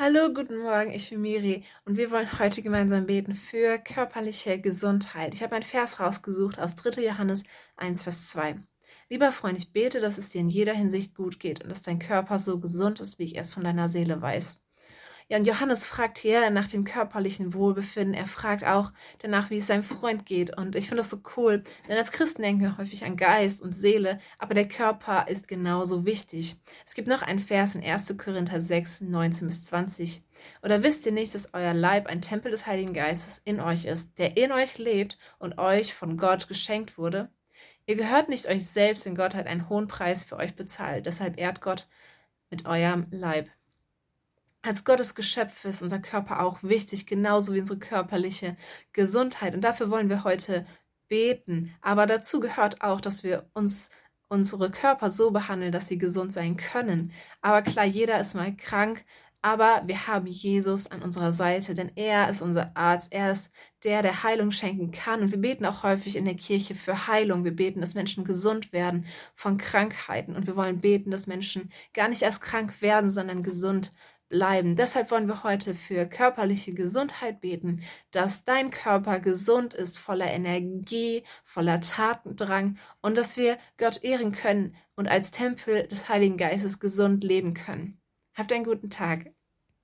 [0.00, 5.34] Hallo, guten Morgen, ich bin Miri und wir wollen heute gemeinsam beten für körperliche Gesundheit.
[5.34, 7.02] Ich habe einen Vers rausgesucht aus 3.
[7.02, 7.42] Johannes
[7.78, 8.60] 1, Vers 2.
[9.08, 11.98] Lieber Freund, ich bete, dass es dir in jeder Hinsicht gut geht und dass dein
[11.98, 14.60] Körper so gesund ist, wie ich es von deiner Seele weiß.
[15.30, 18.14] Ja, und Johannes fragt hier nach dem körperlichen Wohlbefinden.
[18.14, 20.56] Er fragt auch danach, wie es seinem Freund geht.
[20.56, 23.72] Und ich finde das so cool, denn als Christen denken wir häufig an Geist und
[23.76, 26.56] Seele, aber der Körper ist genauso wichtig.
[26.86, 28.16] Es gibt noch einen Vers in 1.
[28.16, 30.22] Korinther 6, 19 bis 20.
[30.62, 34.18] Oder wisst ihr nicht, dass euer Leib ein Tempel des Heiligen Geistes in euch ist,
[34.18, 37.30] der in euch lebt und euch von Gott geschenkt wurde?
[37.84, 41.04] Ihr gehört nicht euch selbst, denn Gott hat einen hohen Preis für euch bezahlt.
[41.04, 41.86] Deshalb ehrt Gott
[42.50, 43.50] mit eurem Leib
[44.68, 48.56] als Gottes Geschöpf ist unser Körper auch wichtig, genauso wie unsere körperliche
[48.92, 49.54] Gesundheit.
[49.54, 50.66] Und dafür wollen wir heute
[51.08, 51.74] beten.
[51.80, 53.90] Aber dazu gehört auch, dass wir uns
[54.28, 57.12] unsere Körper so behandeln, dass sie gesund sein können.
[57.40, 59.06] Aber klar, jeder ist mal krank,
[59.40, 63.50] aber wir haben Jesus an unserer Seite, denn er ist unser Arzt, er ist
[63.84, 65.22] der, der Heilung schenken kann.
[65.22, 67.44] Und wir beten auch häufig in der Kirche für Heilung.
[67.44, 70.36] Wir beten, dass Menschen gesund werden von Krankheiten.
[70.36, 73.92] Und wir wollen beten, dass Menschen gar nicht erst krank werden, sondern gesund
[74.28, 74.76] bleiben.
[74.76, 81.22] Deshalb wollen wir heute für körperliche Gesundheit beten, dass dein Körper gesund ist, voller Energie,
[81.44, 87.24] voller Tatendrang und dass wir Gott ehren können und als Tempel des Heiligen Geistes gesund
[87.24, 88.00] leben können.
[88.34, 89.32] Habt einen guten Tag.